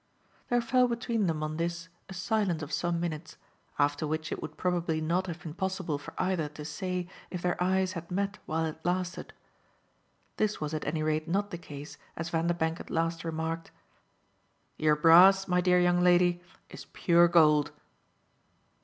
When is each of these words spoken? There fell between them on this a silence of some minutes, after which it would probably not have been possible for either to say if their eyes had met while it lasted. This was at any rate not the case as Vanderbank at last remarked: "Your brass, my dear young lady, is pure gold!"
There 0.49 0.61
fell 0.61 0.87
between 0.87 1.27
them 1.27 1.43
on 1.43 1.57
this 1.57 1.87
a 2.09 2.15
silence 2.15 2.63
of 2.63 2.73
some 2.73 2.99
minutes, 2.99 3.37
after 3.77 4.07
which 4.07 4.31
it 4.31 4.41
would 4.41 4.57
probably 4.57 4.99
not 4.99 5.27
have 5.27 5.43
been 5.43 5.53
possible 5.53 5.99
for 5.99 6.15
either 6.17 6.49
to 6.49 6.65
say 6.65 7.07
if 7.29 7.43
their 7.43 7.55
eyes 7.61 7.91
had 7.93 8.09
met 8.09 8.39
while 8.47 8.65
it 8.65 8.83
lasted. 8.83 9.31
This 10.37 10.59
was 10.59 10.73
at 10.73 10.87
any 10.87 11.03
rate 11.03 11.27
not 11.27 11.51
the 11.51 11.57
case 11.59 11.99
as 12.17 12.31
Vanderbank 12.31 12.79
at 12.79 12.89
last 12.89 13.23
remarked: 13.23 13.69
"Your 14.75 14.95
brass, 14.95 15.47
my 15.47 15.61
dear 15.61 15.79
young 15.79 15.99
lady, 16.01 16.41
is 16.71 16.85
pure 16.93 17.27
gold!" 17.27 17.71